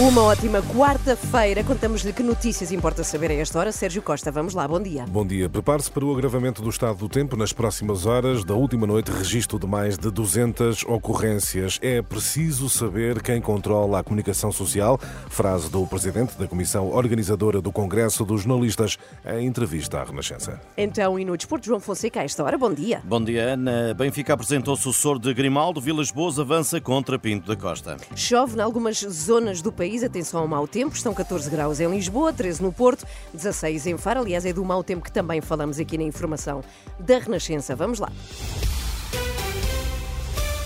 Uma 0.00 0.22
ótima 0.22 0.62
quarta-feira. 0.62 1.64
Contamos-lhe 1.64 2.12
que 2.12 2.22
notícias 2.22 2.70
importa 2.70 3.02
saber 3.02 3.32
a 3.32 3.34
esta 3.34 3.58
hora. 3.58 3.72
Sérgio 3.72 4.00
Costa, 4.00 4.30
vamos 4.30 4.54
lá, 4.54 4.68
bom 4.68 4.80
dia. 4.80 5.04
Bom 5.08 5.26
dia. 5.26 5.48
Prepare-se 5.48 5.90
para 5.90 6.04
o 6.04 6.12
agravamento 6.12 6.62
do 6.62 6.70
estado 6.70 6.98
do 6.98 7.08
tempo 7.08 7.36
nas 7.36 7.52
próximas 7.52 8.06
horas. 8.06 8.44
Da 8.44 8.54
última 8.54 8.86
noite, 8.86 9.10
registro 9.10 9.58
de 9.58 9.66
mais 9.66 9.98
de 9.98 10.08
200 10.08 10.84
ocorrências. 10.84 11.80
É 11.82 12.00
preciso 12.00 12.68
saber 12.70 13.20
quem 13.20 13.40
controla 13.40 13.98
a 13.98 14.04
comunicação 14.04 14.52
social. 14.52 15.00
Frase 15.28 15.68
do 15.68 15.84
presidente 15.84 16.38
da 16.38 16.46
Comissão 16.46 16.92
Organizadora 16.92 17.60
do 17.60 17.72
Congresso 17.72 18.24
dos 18.24 18.42
Jornalistas 18.42 18.98
em 19.26 19.48
entrevista 19.48 19.98
à 19.98 20.04
Renascença. 20.04 20.60
Então, 20.76 21.18
e 21.18 21.24
no 21.24 21.36
desporto, 21.36 21.66
João 21.66 21.80
Fonseca, 21.80 22.20
a 22.20 22.24
esta 22.24 22.44
hora, 22.44 22.56
bom 22.56 22.72
dia. 22.72 23.02
Bom 23.02 23.24
dia, 23.24 23.54
Ana. 23.54 23.94
Benfica 23.94 24.34
apresentou 24.34 24.74
o 24.74 24.76
sucessor 24.76 25.18
de 25.18 25.34
Grimaldo. 25.34 25.80
Vilas 25.80 26.12
Boas 26.12 26.38
avança 26.38 26.80
contra 26.80 27.18
Pinto 27.18 27.48
da 27.48 27.56
Costa. 27.56 27.96
Chove 28.14 28.58
em 28.58 28.60
algumas 28.60 29.00
zonas 29.00 29.60
do 29.60 29.72
país. 29.72 29.87
Atenção 30.04 30.40
ao 30.40 30.48
mau 30.48 30.68
tempo. 30.68 30.94
Estão 30.94 31.14
14 31.14 31.48
graus 31.48 31.80
em 31.80 31.88
Lisboa, 31.88 32.32
13 32.32 32.62
no 32.62 32.72
Porto, 32.72 33.06
16 33.32 33.86
em 33.86 33.96
Faro. 33.96 34.20
Aliás, 34.20 34.44
é 34.44 34.52
do 34.52 34.64
mau 34.64 34.84
tempo 34.84 35.02
que 35.02 35.10
também 35.10 35.40
falamos 35.40 35.78
aqui 35.80 35.96
na 35.96 36.04
informação 36.04 36.62
da 36.98 37.18
Renascença. 37.18 37.74
Vamos 37.74 37.98
lá 37.98 38.12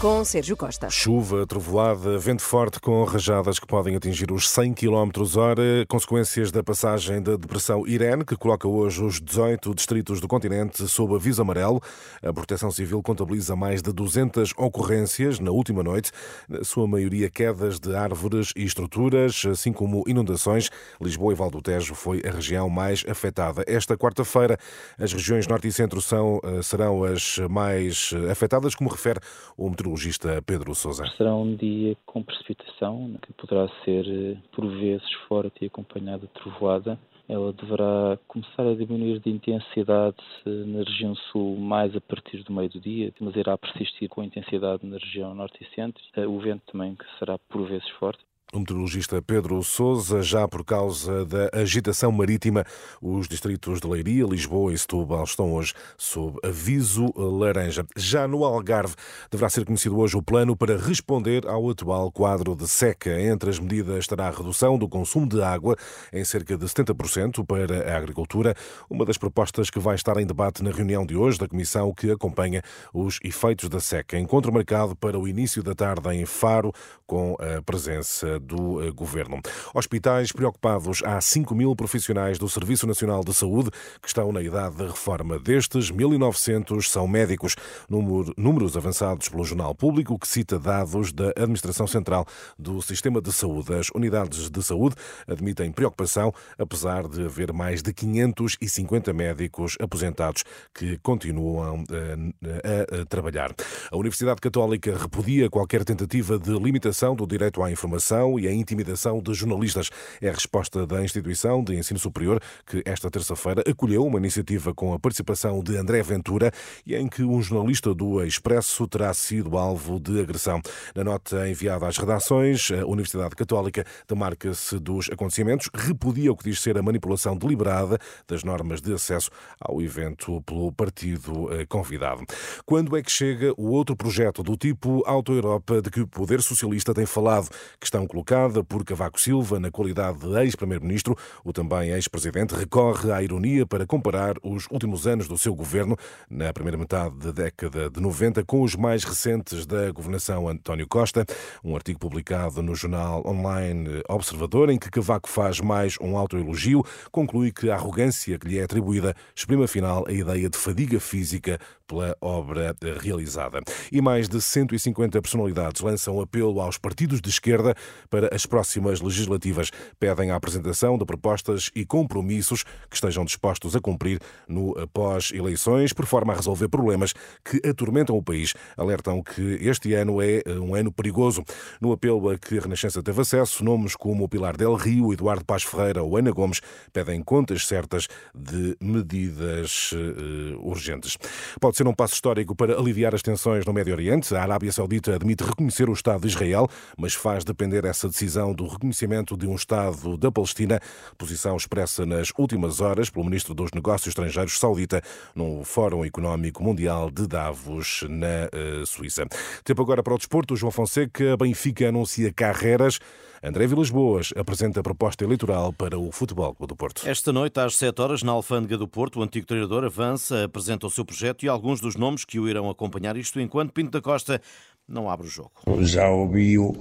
com 0.02 0.24
Sérgio 0.24 0.56
Costa. 0.56 0.91
Chuva, 0.91 1.47
trovoada, 1.47 2.19
vento 2.19 2.42
forte 2.42 2.80
com 2.80 3.05
rajadas 3.05 3.61
que 3.61 3.66
podem 3.69 3.95
atingir 3.95 4.33
os 4.33 4.51
100 4.51 4.75
km 4.75 5.11
hora, 5.37 5.87
consequências 5.87 6.51
da 6.51 6.61
passagem 6.61 7.23
da 7.23 7.37
depressão 7.37 7.87
Irene, 7.87 8.25
que 8.25 8.34
coloca 8.34 8.67
hoje 8.67 9.00
os 9.00 9.20
18 9.20 9.72
distritos 9.72 10.20
do 10.20 10.27
continente 10.27 10.89
sob 10.89 11.14
aviso 11.14 11.41
amarelo. 11.41 11.81
A 12.20 12.33
Proteção 12.33 12.72
Civil 12.72 13.00
contabiliza 13.00 13.55
mais 13.55 13.81
de 13.81 13.92
200 13.92 14.55
ocorrências 14.56 15.39
na 15.39 15.53
última 15.53 15.84
noite, 15.84 16.11
na 16.48 16.64
sua 16.64 16.89
maioria 16.89 17.31
quedas 17.31 17.78
de 17.78 17.94
árvores 17.94 18.53
e 18.56 18.64
estruturas, 18.64 19.44
assim 19.48 19.72
como 19.72 20.03
inundações. 20.09 20.69
Lisboa 21.00 21.33
e 21.33 21.37
Val 21.37 21.48
do 21.48 21.62
Tejo 21.62 21.94
foi 21.94 22.20
a 22.27 22.31
região 22.33 22.69
mais 22.69 23.05
afetada. 23.09 23.62
Esta 23.69 23.97
quarta-feira, 23.97 24.59
as 24.98 25.12
regiões 25.12 25.47
norte 25.47 25.69
e 25.69 25.72
centro 25.72 26.00
são, 26.00 26.41
eh, 26.42 26.61
serão 26.61 27.05
as 27.05 27.39
mais 27.48 28.11
afetadas, 28.28 28.75
como 28.75 28.91
refere 28.91 29.20
o 29.56 29.70
meteorologista 29.70 29.91
meteorologista 29.92 30.42
Pedro 30.42 30.74
Sousa. 30.74 31.06
Será 31.16 31.34
um 31.34 31.54
dia 31.54 31.96
com 32.06 32.22
precipitação, 32.22 33.14
que 33.22 33.32
poderá 33.34 33.68
ser 33.84 34.06
eh, 34.08 34.36
por 34.52 34.66
vezes 34.66 35.10
forte 35.28 35.62
e 35.62 35.66
acompanhada 35.66 36.26
de 36.26 36.32
trovoada. 36.32 36.98
Ela 37.28 37.52
deverá 37.52 38.18
começar 38.26 38.66
a 38.66 38.74
diminuir 38.74 39.20
de 39.20 39.30
intensidade 39.30 40.16
eh, 40.46 40.50
na 40.50 40.82
região 40.82 41.14
sul 41.14 41.56
mais 41.56 41.94
a 41.94 42.00
partir 42.00 42.42
do 42.42 42.52
meio 42.52 42.70
do 42.70 42.80
dia, 42.80 43.12
mas 43.20 43.36
irá 43.36 43.56
persistir 43.56 44.08
com 44.08 44.22
intensidade 44.22 44.84
na 44.86 44.96
região 44.96 45.34
norte 45.34 45.62
e 45.62 45.74
centro. 45.74 46.02
Eh, 46.16 46.26
o 46.26 46.38
vento 46.38 46.62
também 46.72 46.94
que 46.94 47.04
será 47.18 47.38
por 47.38 47.66
vezes 47.68 47.88
forte. 47.90 48.20
O 48.55 48.58
meteorologista 48.58 49.22
Pedro 49.22 49.62
Sousa, 49.62 50.20
já 50.20 50.47
por 50.47 50.62
causa 50.62 51.25
da 51.25 51.48
agitação 51.55 52.12
marítima, 52.12 52.67
os 53.00 53.27
distritos 53.27 53.81
de 53.81 53.86
Leiria, 53.89 54.27
Lisboa 54.27 54.75
e 54.75 54.78
Setúbal 54.78 55.25
estão 55.25 55.55
hoje 55.55 55.72
sob 55.97 56.39
aviso 56.44 57.11
laranja. 57.17 57.83
Já 57.97 58.28
no 58.28 58.44
Algarve, 58.44 58.94
deverá 59.31 59.48
ser 59.48 59.64
conhecido 59.64 59.98
hoje 59.98 60.19
o 60.19 60.22
plano 60.22 60.55
para 60.55 60.77
responder 60.77 61.47
ao 61.47 61.70
atual 61.70 62.12
quadro 62.12 62.55
de 62.55 62.69
seca. 62.69 63.19
Entre 63.22 63.48
as 63.48 63.59
medidas 63.59 64.00
estará 64.00 64.28
a 64.28 64.31
redução 64.31 64.77
do 64.77 64.87
consumo 64.87 65.27
de 65.27 65.42
água 65.42 65.75
em 66.12 66.22
cerca 66.22 66.55
de 66.55 66.66
70% 66.66 67.47
para 67.47 67.91
a 67.91 67.97
agricultura, 67.97 68.55
uma 68.91 69.06
das 69.06 69.16
propostas 69.16 69.70
que 69.70 69.78
vai 69.78 69.94
estar 69.94 70.19
em 70.19 70.27
debate 70.27 70.62
na 70.62 70.70
reunião 70.70 71.06
de 71.06 71.16
hoje 71.16 71.39
da 71.39 71.48
comissão 71.48 71.91
que 71.94 72.11
acompanha 72.11 72.60
os 72.93 73.19
efeitos 73.25 73.71
da 73.71 73.81
seca. 73.81 74.19
Encontro 74.19 74.53
marcado 74.53 74.94
para 74.94 75.19
o 75.19 75.26
início 75.26 75.62
da 75.62 75.75
tarde 75.75 76.06
em 76.10 76.26
Faro, 76.26 76.71
com 77.06 77.34
a 77.41 77.62
presença 77.62 78.41
do 78.42 78.82
eh, 78.82 78.91
governo. 78.91 79.41
Hospitais 79.75 80.32
preocupados. 80.32 81.03
Há 81.04 81.20
5 81.20 81.54
mil 81.54 81.75
profissionais 81.75 82.38
do 82.38 82.48
Serviço 82.48 82.86
Nacional 82.86 83.22
de 83.25 83.32
Saúde 83.32 83.70
que 84.00 84.08
estão 84.08 84.32
na 84.32 84.42
idade 84.42 84.76
da 84.76 84.86
reforma. 84.86 85.38
Destes, 85.38 85.91
1.900 85.91 86.82
são 86.82 87.06
médicos. 87.06 87.56
Números 87.88 88.76
avançados 88.76 89.28
pelo 89.28 89.44
Jornal 89.44 89.75
Público, 89.75 90.19
que 90.19 90.28
cita 90.28 90.58
dados 90.58 91.12
da 91.12 91.31
Administração 91.31 91.86
Central 91.86 92.26
do 92.58 92.82
Sistema 92.82 93.20
de 93.20 93.32
Saúde. 93.32 93.75
As 93.75 93.88
unidades 93.94 94.50
de 94.50 94.62
saúde 94.62 94.97
admitem 95.26 95.72
preocupação, 95.72 96.32
apesar 96.58 97.08
de 97.08 97.25
haver 97.25 97.52
mais 97.52 97.82
de 97.82 97.92
550 97.92 99.12
médicos 99.12 99.76
aposentados 99.81 100.44
que 100.75 100.98
continuam 100.98 101.84
eh, 101.91 102.98
a, 102.98 103.02
a 103.02 103.06
trabalhar. 103.06 103.54
A 103.91 103.97
Universidade 103.97 104.41
Católica 104.41 104.97
repudia 104.97 105.48
qualquer 105.48 105.84
tentativa 105.84 106.38
de 106.38 106.50
limitação 106.52 107.14
do 107.14 107.26
direito 107.26 107.62
à 107.62 107.70
informação 107.70 108.31
e 108.38 108.48
a 108.48 108.53
intimidação 108.53 109.20
de 109.20 109.32
jornalistas. 109.34 109.91
É 110.20 110.28
a 110.28 110.32
resposta 110.32 110.87
da 110.87 111.03
instituição 111.03 111.62
de 111.62 111.75
ensino 111.76 111.98
superior 111.98 112.41
que 112.66 112.82
esta 112.84 113.10
terça-feira 113.10 113.62
acolheu 113.69 114.04
uma 114.04 114.19
iniciativa 114.19 114.75
com 114.75 114.93
a 114.93 114.98
participação 114.98 115.62
de 115.62 115.76
André 115.76 116.03
Ventura 116.03 116.50
e 116.87 116.94
em 116.94 117.09
que 117.09 117.22
um 117.22 117.41
jornalista 117.41 117.94
do 117.94 118.22
Expresso 118.25 118.87
terá 118.87 119.12
sido 119.15 119.56
alvo 119.56 120.00
de 120.00 120.20
agressão. 120.20 120.60
Na 120.94 121.04
nota 121.04 121.48
enviada 121.48 121.87
às 121.87 121.97
redações, 121.98 122.70
a 122.70 122.87
Universidade 122.87 123.34
Católica 123.34 123.84
demarca-se 124.09 124.78
dos 124.78 125.10
acontecimentos, 125.10 125.69
repudia 125.72 126.32
o 126.32 126.37
que 126.37 126.44
diz 126.44 126.60
ser 126.60 126.78
a 126.78 126.82
manipulação 126.82 127.37
deliberada 127.37 127.99
das 128.26 128.44
normas 128.44 128.81
de 128.81 128.93
acesso 128.93 129.31
ao 129.60 129.81
evento 129.82 130.41
pelo 130.43 130.72
partido 130.72 131.53
eh, 131.53 131.66
convidado. 131.66 132.25
Quando 132.64 132.97
é 132.97 133.03
que 133.03 133.10
chega 133.10 133.53
o 133.56 133.70
outro 133.70 133.97
projeto 133.97 134.43
do 134.43 134.56
tipo 134.56 135.03
Auto 135.06 135.32
Europa 135.32 135.81
de 135.82 135.91
que 135.91 136.00
o 136.00 136.06
Poder 136.06 136.43
Socialista 136.43 136.94
tem 136.94 137.06
falado? 137.06 137.49
Questão 137.81 138.06
colocada 138.06 138.22
colocada 138.22 138.62
por 138.62 138.84
Cavaco 138.84 139.21
Silva 139.21 139.59
na 139.59 139.69
qualidade 139.69 140.21
de 140.21 140.41
ex-primeiro-ministro. 140.43 141.16
O 141.44 141.53
também 141.53 141.91
ex-presidente 141.91 142.55
recorre 142.55 143.10
à 143.10 143.21
ironia 143.21 143.66
para 143.66 143.84
comparar 143.84 144.37
os 144.44 144.69
últimos 144.71 145.09
anos 145.09 145.27
do 145.27 145.37
seu 145.37 145.53
governo, 145.53 145.97
na 146.31 146.53
primeira 146.53 146.78
metade 146.78 147.16
da 147.16 147.32
década 147.32 147.91
de 147.91 148.00
90, 148.00 148.44
com 148.44 148.62
os 148.62 148.77
mais 148.77 149.03
recentes 149.03 149.66
da 149.66 149.91
governação 149.91 150.49
António 150.49 150.87
Costa. 150.87 151.27
Um 151.65 151.75
artigo 151.75 151.99
publicado 151.99 152.62
no 152.62 152.77
jornal 152.77 153.27
online 153.27 154.03
Observador, 154.09 154.71
em 154.71 154.78
que 154.78 154.88
Cavaco 154.88 155.28
faz 155.28 155.59
mais 155.59 155.97
um 156.00 156.16
autoelogio, 156.16 156.84
conclui 157.11 157.50
que 157.50 157.71
a 157.71 157.75
arrogância 157.75 158.38
que 158.38 158.47
lhe 158.47 158.59
é 158.59 158.62
atribuída 158.62 159.16
exprime 159.34 159.65
afinal 159.65 160.05
a 160.06 160.12
ideia 160.12 160.49
de 160.49 160.56
fadiga 160.56 161.00
física 161.00 161.59
pela 161.93 162.16
obra 162.21 162.75
realizada. 163.00 163.61
E 163.91 164.00
mais 164.00 164.28
de 164.28 164.41
150 164.41 165.21
personalidades 165.21 165.82
lançam 165.82 166.21
apelo 166.21 166.61
aos 166.61 166.78
partidos 166.78 167.21
de 167.21 167.28
esquerda 167.28 167.75
para 168.12 168.28
as 168.34 168.45
próximas 168.45 169.00
legislativas. 169.00 169.71
Pedem 169.99 170.31
a 170.31 170.37
apresentação 170.37 170.99
de 170.99 171.06
propostas 171.06 171.71
e 171.75 171.87
compromissos 171.87 172.62
que 172.91 172.95
estejam 172.95 173.25
dispostos 173.25 173.75
a 173.75 173.81
cumprir 173.81 174.21
no 174.47 174.75
pós-eleições, 174.93 175.95
por 175.95 176.05
forma 176.05 176.34
a 176.34 176.37
resolver 176.37 176.69
problemas 176.69 177.15
que 177.43 177.67
atormentam 177.67 178.15
o 178.15 178.23
país. 178.23 178.53
Alertam 178.77 179.23
que 179.23 179.59
este 179.62 179.95
ano 179.95 180.21
é 180.21 180.43
eh, 180.45 180.53
um 180.61 180.75
ano 180.75 180.93
perigoso. 180.93 181.43
No 181.81 181.91
apelo 181.91 182.28
a 182.28 182.37
que 182.37 182.59
a 182.59 182.61
Renascença 182.61 183.03
teve 183.03 183.23
acesso, 183.23 183.65
nomes 183.65 183.97
como 183.97 184.25
o 184.25 184.29
Pilar 184.29 184.59
Del 184.59 184.75
Rio, 184.75 185.11
Eduardo 185.11 185.47
Paz 185.47 185.62
Ferreira 185.62 186.03
ou 186.03 186.19
Ana 186.19 186.33
Gomes 186.33 186.61
pedem 186.93 187.23
contas 187.23 187.67
certas 187.67 188.09
de 188.34 188.77
medidas 188.79 189.93
uh, 189.93 190.69
urgentes. 190.69 191.17
Pode 191.59 191.79
ser 191.79 191.89
um 191.89 191.94
passo 191.94 192.12
histórico 192.12 192.55
para 192.55 192.79
aliviar 192.79 193.15
as 193.15 193.23
tensões 193.23 193.65
no 193.65 193.73
Médio 193.73 193.94
Oriente. 193.94 194.34
A 194.34 194.43
Arábia 194.43 194.71
Saudita 194.71 195.15
admite 195.15 195.44
reconhecer 195.44 195.89
o 195.89 195.94
Estado 195.94 196.21
de 196.21 196.29
Israel, 196.29 196.69
mas 196.99 197.15
faz 197.15 197.43
depender 197.43 197.87
decisão 197.92 198.54
do 198.54 198.66
reconhecimento 198.66 199.36
de 199.36 199.47
um 199.47 199.54
Estado 199.54 200.16
da 200.16 200.32
Palestina, 200.32 200.81
posição 201.19 201.56
expressa 201.56 202.06
nas 202.06 202.32
últimas 202.38 202.81
horas 202.81 203.11
pelo 203.11 203.25
ministro 203.25 203.55
dos 203.55 203.70
Negócios 203.72 204.08
Estrangeiros 204.08 204.58
saudita 204.58 205.02
no 205.34 205.62
Fórum 205.64 206.05
Económico 206.05 206.62
Mundial 206.62 207.11
de 207.11 207.26
Davos, 207.26 208.05
na 208.08 208.49
uh, 208.52 208.87
Suíça. 208.87 209.26
Tempo 209.62 209.82
agora 209.82 210.02
para 210.02 210.14
o 210.14 210.19
desporto. 210.19 210.56
João 210.56 210.72
Fonseca, 210.72 211.37
Benfica 211.37 211.88
anuncia 211.88 212.32
carreiras. 212.32 212.99
André 213.44 213.67
Vilas 213.67 213.90
Boas 213.90 214.32
apresenta 214.37 214.78
a 214.78 214.82
proposta 214.84 215.25
eleitoral 215.25 215.72
para 215.72 215.99
o 215.99 216.12
Futebol 216.12 216.55
Clube 216.55 216.69
do 216.69 216.76
Porto. 216.76 217.08
Esta 217.08 217.32
noite, 217.32 217.58
às 217.58 217.75
7 217.75 218.00
horas, 218.00 218.22
na 218.22 218.31
Alfândega 218.31 218.78
do 218.78 218.87
Porto, 218.87 219.19
o 219.19 219.22
antigo 219.22 219.44
treinador 219.44 219.82
avança, 219.82 220.44
apresenta 220.44 220.87
o 220.87 220.90
seu 220.90 221.05
projeto 221.05 221.44
e 221.44 221.49
alguns 221.49 221.81
dos 221.81 221.96
nomes 221.96 222.25
que 222.25 222.38
o 222.38 222.49
irão 222.49 222.70
acompanhar, 222.70 223.17
isto 223.17 223.40
enquanto 223.40 223.72
Pinto 223.72 223.90
da 223.90 224.00
Costa 224.00 224.40
não 224.88 225.08
abre 225.08 225.26
o 225.26 225.31
jogo. 225.31 225.52
Já 225.81 226.08
ouvi 226.08 226.58
o, 226.58 226.75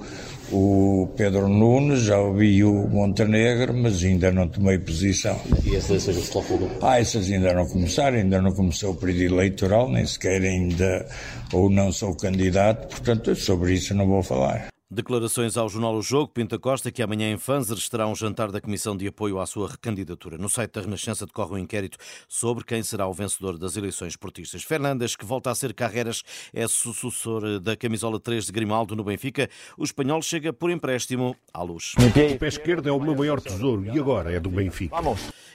o, 0.52 1.08
Pedro 1.16 1.48
Nunes, 1.48 2.02
já 2.02 2.18
ouvi 2.18 2.64
o 2.64 2.88
Montenegro, 2.88 3.74
mas 3.74 4.04
ainda 4.04 4.32
não 4.32 4.48
tomei 4.48 4.78
posição. 4.80 5.40
E 5.64 5.76
as 5.76 5.90
eleições 5.90 6.16
do 6.16 6.22
Futebol 6.22 6.70
Ah, 6.82 7.00
essas 7.00 7.30
ainda 7.32 7.54
não 7.54 7.66
começaram, 7.66 8.18
ainda 8.18 8.42
não 8.42 8.52
começou 8.52 8.92
o 8.92 8.96
período 8.96 9.36
eleitoral, 9.36 9.90
nem 9.90 10.06
sequer 10.06 10.42
ainda, 10.42 11.08
ou 11.54 11.70
não 11.70 11.92
sou 11.92 12.16
candidato, 12.16 12.88
portanto 12.88 13.36
sobre 13.36 13.74
isso 13.74 13.94
não 13.94 14.08
vou 14.08 14.24
falar. 14.24 14.71
Declarações 14.94 15.56
ao 15.56 15.70
jornal 15.70 15.96
O 15.96 16.02
Jogo, 16.02 16.34
Pinta 16.34 16.60
Costa, 16.60 16.92
que 16.92 17.02
amanhã 17.02 17.32
em 17.32 17.38
Fanzers 17.38 17.88
terá 17.88 18.06
um 18.06 18.14
jantar 18.14 18.52
da 18.52 18.60
Comissão 18.60 18.98
de 18.98 19.08
Apoio 19.08 19.40
à 19.40 19.46
sua 19.46 19.70
recandidatura. 19.70 20.38
No 20.38 20.50
site 20.50 20.74
da 20.74 20.82
Renascença 20.82 21.26
decorre 21.26 21.54
um 21.54 21.58
inquérito 21.58 21.98
sobre 22.28 22.66
quem 22.66 22.84
será 22.84 23.08
o 23.08 23.14
vencedor 23.14 23.58
das 23.58 23.78
eleições 23.78 24.18
portistas. 24.18 24.64
Fernandes, 24.64 25.16
que 25.16 25.24
volta 25.24 25.50
a 25.50 25.56
ser 25.56 25.74
Carreras, 25.74 26.24
é 26.54 26.68
sucessor 26.68 27.62
da 27.62 27.78
camisola 27.78 28.20
3 28.20 28.48
de 28.48 28.52
Grimaldo 28.52 28.94
no 28.94 29.06
Benfica. 29.06 29.50
O 29.78 29.86
espanhol 29.86 30.22
chega 30.22 30.52
por 30.52 30.70
empréstimo 30.70 31.38
à 31.54 31.64
luz. 31.64 31.94
O 31.96 32.38
pé 32.38 32.48
esquerdo 32.50 32.90
é 32.90 32.92
o 32.92 33.00
meu 33.00 33.16
maior 33.16 33.40
tesouro 33.40 33.86
e 33.86 33.98
agora 33.98 34.34
é 34.34 34.42
do 34.42 34.50
Benfica. 34.50 34.94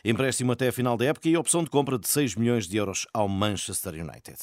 Empréstimo 0.03 0.53
até 0.53 0.69
a 0.69 0.73
final 0.73 0.97
da 0.97 1.05
época 1.05 1.29
e 1.29 1.37
opção 1.37 1.63
de 1.63 1.69
compra 1.69 1.99
de 1.99 2.09
6 2.09 2.37
milhões 2.37 2.67
de 2.67 2.79
euros 2.79 3.07
ao 3.13 3.29
Manchester 3.29 3.93
United. 3.93 4.39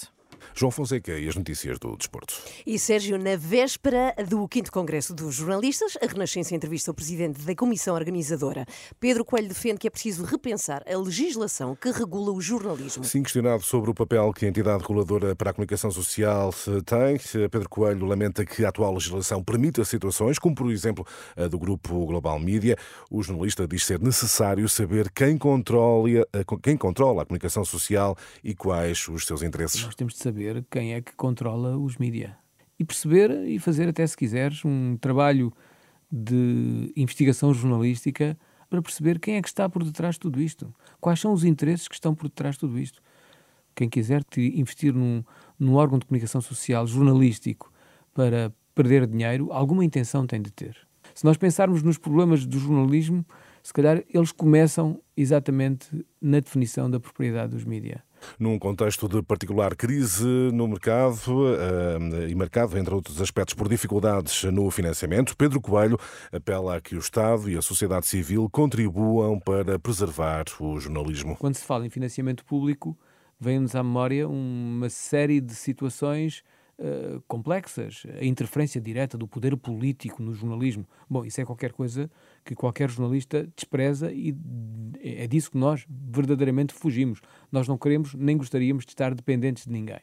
João 0.55 0.71
Fonseca 0.71 1.17
e 1.17 1.27
as 1.27 1.35
notícias 1.35 1.79
do 1.79 1.95
desporto. 1.97 2.35
E 2.65 2.77
Sérgio, 2.77 3.17
na 3.17 3.35
véspera 3.35 4.13
do 4.27 4.47
5 4.51 4.71
Congresso 4.71 5.13
dos 5.13 5.35
Jornalistas, 5.35 5.97
a 6.01 6.05
Renascença 6.05 6.55
entrevista 6.55 6.91
o 6.91 6.93
presidente 6.93 7.41
da 7.41 7.55
comissão 7.55 7.95
organizadora. 7.95 8.65
Pedro 8.99 9.25
Coelho 9.25 9.47
defende 9.47 9.79
que 9.79 9.87
é 9.87 9.89
preciso 9.89 10.23
repensar 10.23 10.83
a 10.87 10.97
legislação 10.97 11.75
que 11.75 11.91
regula 11.91 12.31
o 12.31 12.41
jornalismo. 12.41 13.03
Sim, 13.03 13.23
questionado 13.23 13.63
sobre 13.63 13.89
o 13.89 13.93
papel 13.93 14.31
que 14.33 14.45
a 14.45 14.49
entidade 14.49 14.81
reguladora 14.81 15.35
para 15.35 15.49
a 15.49 15.53
comunicação 15.53 15.91
social 15.91 16.53
tem, 16.85 17.17
Pedro 17.49 17.69
Coelho 17.69 18.05
lamenta 18.05 18.45
que 18.45 18.65
a 18.65 18.69
atual 18.69 18.93
legislação 18.93 19.43
permita 19.43 19.83
situações, 19.83 20.39
como 20.39 20.55
por 20.55 20.71
exemplo 20.71 21.05
a 21.35 21.47
do 21.47 21.57
grupo 21.57 22.05
Global 22.05 22.39
Media. 22.39 22.77
O 23.09 23.21
jornalista 23.23 23.67
diz 23.67 23.85
ser 23.85 23.99
necessário 23.99 24.67
saber 24.69 25.09
quem 25.11 25.37
controla, 25.37 26.27
quem 26.61 26.77
controla 26.77 27.23
a 27.23 27.25
comunicação 27.25 27.65
social 27.65 28.15
e 28.43 28.53
quais 28.53 29.07
os 29.07 29.25
seus 29.25 29.41
interesses. 29.41 29.83
Nós 29.83 29.95
temos 29.95 30.13
de 30.13 30.19
saber 30.19 30.42
quem 30.69 30.93
é 30.93 31.01
que 31.01 31.13
controla 31.15 31.77
os 31.77 31.97
mídias. 31.97 32.31
E 32.79 32.83
perceber 32.83 33.31
e 33.47 33.59
fazer, 33.59 33.89
até 33.89 34.05
se 34.05 34.17
quiseres, 34.17 34.63
um 34.65 34.97
trabalho 34.97 35.53
de 36.11 36.91
investigação 36.95 37.53
jornalística 37.53 38.37
para 38.69 38.81
perceber 38.81 39.19
quem 39.19 39.35
é 39.35 39.41
que 39.41 39.47
está 39.47 39.69
por 39.69 39.83
detrás 39.83 40.15
de 40.15 40.21
tudo 40.21 40.41
isto. 40.41 40.73
Quais 40.99 41.19
são 41.19 41.33
os 41.33 41.43
interesses 41.43 41.87
que 41.87 41.95
estão 41.95 42.15
por 42.15 42.27
detrás 42.27 42.55
de 42.55 42.59
tudo 42.61 42.79
isto. 42.79 43.01
Quem 43.75 43.89
quiser 43.89 44.23
investir 44.37 44.93
num, 44.93 45.23
num 45.59 45.75
órgão 45.75 45.97
de 45.97 46.05
comunicação 46.05 46.41
social 46.41 46.85
jornalístico 46.85 47.71
para 48.13 48.53
perder 48.75 49.07
dinheiro, 49.07 49.51
alguma 49.51 49.83
intenção 49.83 50.25
tem 50.25 50.41
de 50.41 50.51
ter. 50.51 50.77
Se 51.13 51.25
nós 51.25 51.37
pensarmos 51.37 51.83
nos 51.83 51.97
problemas 51.97 52.45
do 52.45 52.57
jornalismo, 52.57 53.25
se 53.61 53.71
calhar 53.71 54.03
eles 54.11 54.31
começam 54.31 54.99
exatamente 55.15 56.05
na 56.21 56.39
definição 56.39 56.89
da 56.89 56.99
propriedade 56.99 57.53
dos 57.53 57.63
mídias. 57.63 58.01
Num 58.39 58.57
contexto 58.59 59.07
de 59.07 59.21
particular 59.21 59.75
crise 59.75 60.25
no 60.53 60.67
mercado 60.67 61.19
uh, 61.27 62.27
e 62.27 62.35
marcado, 62.35 62.77
entre 62.77 62.93
outros 62.93 63.21
aspectos, 63.21 63.53
por 63.53 63.69
dificuldades 63.69 64.43
no 64.45 64.69
financiamento, 64.71 65.35
Pedro 65.35 65.61
Coelho 65.61 65.97
apela 66.31 66.77
a 66.77 66.81
que 66.81 66.95
o 66.95 66.99
Estado 66.99 67.49
e 67.49 67.57
a 67.57 67.61
sociedade 67.61 68.07
civil 68.07 68.49
contribuam 68.49 69.39
para 69.39 69.79
preservar 69.79 70.45
o 70.59 70.79
jornalismo. 70.79 71.35
Quando 71.37 71.55
se 71.55 71.63
fala 71.63 71.85
em 71.85 71.89
financiamento 71.89 72.45
público, 72.45 72.97
vem-nos 73.39 73.75
à 73.75 73.83
memória 73.83 74.27
uma 74.27 74.89
série 74.89 75.41
de 75.41 75.53
situações 75.53 76.43
Uh, 76.75 77.21
complexas, 77.27 78.03
a 78.19 78.25
interferência 78.25 78.81
direta 78.81 79.15
do 79.15 79.27
poder 79.27 79.55
político 79.55 80.23
no 80.23 80.33
jornalismo. 80.33 80.87
Bom, 81.07 81.23
isso 81.23 81.39
é 81.39 81.45
qualquer 81.45 81.71
coisa 81.71 82.09
que 82.43 82.55
qualquer 82.55 82.89
jornalista 82.89 83.47
despreza 83.55 84.11
e 84.11 84.35
é 84.99 85.27
disso 85.27 85.51
que 85.51 85.57
nós 85.57 85.85
verdadeiramente 85.87 86.73
fugimos. 86.73 87.21
Nós 87.51 87.67
não 87.67 87.77
queremos 87.77 88.15
nem 88.15 88.35
gostaríamos 88.35 88.85
de 88.85 88.91
estar 88.91 89.13
dependentes 89.13 89.65
de 89.65 89.71
ninguém. 89.71 90.01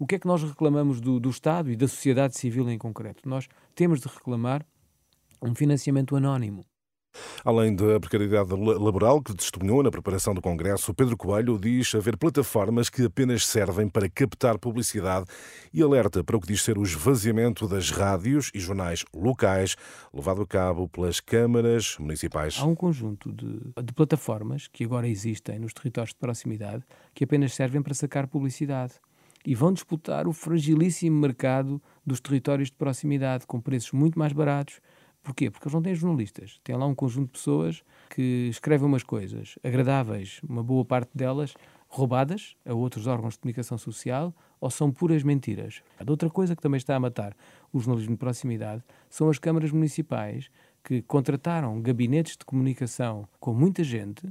O 0.00 0.06
que 0.06 0.16
é 0.16 0.18
que 0.18 0.26
nós 0.26 0.42
reclamamos 0.42 1.00
do, 1.00 1.20
do 1.20 1.30
Estado 1.30 1.70
e 1.70 1.76
da 1.76 1.86
sociedade 1.86 2.36
civil 2.36 2.68
em 2.68 2.76
concreto? 2.76 3.28
Nós 3.28 3.46
temos 3.74 4.00
de 4.00 4.08
reclamar 4.08 4.66
um 5.40 5.54
financiamento 5.54 6.16
anónimo. 6.16 6.64
Além 7.44 7.74
da 7.74 7.98
precariedade 7.98 8.50
laboral 8.50 9.22
que 9.22 9.34
testemunhou 9.34 9.82
na 9.82 9.90
preparação 9.90 10.34
do 10.34 10.42
Congresso, 10.42 10.92
Pedro 10.92 11.16
Coelho 11.16 11.58
diz 11.58 11.94
haver 11.94 12.16
plataformas 12.16 12.90
que 12.90 13.04
apenas 13.04 13.46
servem 13.46 13.88
para 13.88 14.08
captar 14.08 14.58
publicidade 14.58 15.26
e 15.72 15.82
alerta 15.82 16.22
para 16.22 16.36
o 16.36 16.40
que 16.40 16.48
diz 16.48 16.62
ser 16.62 16.76
o 16.76 16.82
esvaziamento 16.82 17.66
das 17.66 17.90
rádios 17.90 18.50
e 18.54 18.60
jornais 18.60 19.04
locais 19.14 19.76
levado 20.12 20.42
a 20.42 20.46
cabo 20.46 20.88
pelas 20.88 21.20
câmaras 21.20 21.96
municipais. 21.98 22.58
Há 22.58 22.66
um 22.66 22.74
conjunto 22.74 23.32
de, 23.32 23.58
de 23.82 23.92
plataformas 23.94 24.68
que 24.68 24.84
agora 24.84 25.08
existem 25.08 25.58
nos 25.58 25.72
territórios 25.72 26.12
de 26.12 26.18
proximidade 26.18 26.84
que 27.14 27.24
apenas 27.24 27.54
servem 27.54 27.82
para 27.82 27.94
sacar 27.94 28.26
publicidade 28.26 28.94
e 29.46 29.54
vão 29.54 29.72
disputar 29.72 30.28
o 30.28 30.32
fragilíssimo 30.32 31.18
mercado 31.18 31.80
dos 32.04 32.20
territórios 32.20 32.68
de 32.68 32.76
proximidade 32.76 33.46
com 33.46 33.60
preços 33.60 33.92
muito 33.92 34.18
mais 34.18 34.32
baratos 34.32 34.80
Porquê? 35.22 35.50
Porque 35.50 35.66
eles 35.66 35.74
não 35.74 35.82
têm 35.82 35.94
jornalistas. 35.94 36.60
Têm 36.64 36.76
lá 36.76 36.86
um 36.86 36.94
conjunto 36.94 37.26
de 37.26 37.32
pessoas 37.32 37.82
que 38.08 38.48
escrevem 38.50 38.86
umas 38.86 39.02
coisas 39.02 39.58
agradáveis, 39.62 40.40
uma 40.48 40.62
boa 40.62 40.84
parte 40.84 41.10
delas 41.14 41.54
roubadas 41.88 42.56
a 42.64 42.72
outros 42.72 43.06
órgãos 43.06 43.34
de 43.34 43.40
comunicação 43.40 43.76
social 43.76 44.34
ou 44.60 44.70
são 44.70 44.90
puras 44.92 45.22
mentiras. 45.22 45.82
Outra 46.06 46.30
coisa 46.30 46.54
que 46.54 46.62
também 46.62 46.78
está 46.78 46.94
a 46.94 47.00
matar 47.00 47.36
o 47.72 47.80
jornalismo 47.80 48.14
de 48.14 48.18
proximidade 48.18 48.82
são 49.08 49.28
as 49.28 49.38
câmaras 49.38 49.72
municipais 49.72 50.50
que 50.84 51.02
contrataram 51.02 51.80
gabinetes 51.82 52.36
de 52.36 52.44
comunicação 52.44 53.28
com 53.38 53.52
muita 53.52 53.82
gente, 53.84 54.22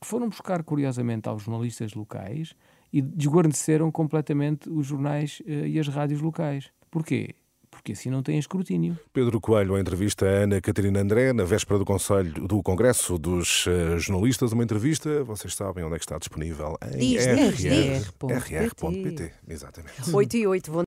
que 0.00 0.06
foram 0.06 0.28
buscar 0.28 0.62
curiosamente 0.62 1.28
aos 1.28 1.42
jornalistas 1.44 1.94
locais 1.94 2.54
e 2.92 3.00
desguarneceram 3.00 3.90
completamente 3.90 4.68
os 4.68 4.86
jornais 4.86 5.40
uh, 5.40 5.66
e 5.66 5.78
as 5.78 5.88
rádios 5.88 6.20
locais. 6.20 6.70
Porquê? 6.90 7.34
Porque 7.84 7.92
assim 7.92 8.08
não 8.08 8.22
tem 8.22 8.38
escrutínio. 8.38 8.98
Pedro 9.12 9.38
Coelho, 9.38 9.74
a 9.74 9.80
entrevista 9.80 10.24
a 10.24 10.28
Ana 10.44 10.58
Catarina 10.58 11.00
André, 11.00 11.34
na 11.34 11.44
véspera 11.44 11.78
do, 11.78 11.84
Conselho, 11.84 12.32
do 12.32 12.62
Congresso 12.62 13.18
dos 13.18 13.66
uh, 13.66 13.98
Jornalistas, 13.98 14.52
uma 14.52 14.64
entrevista, 14.64 15.22
vocês 15.22 15.54
sabem 15.54 15.84